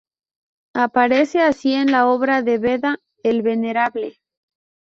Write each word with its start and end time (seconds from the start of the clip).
Aparece 0.73 1.41
así 1.41 1.73
en 1.73 1.91
la 1.91 2.07
obra 2.07 2.41
de 2.41 2.57
Beda 2.57 2.97
el 3.23 3.43
Venerable. 3.43 4.17